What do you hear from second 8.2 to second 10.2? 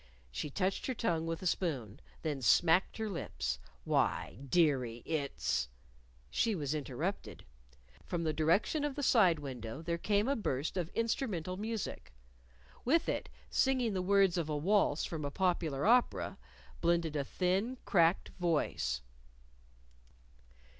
the direction of the side window there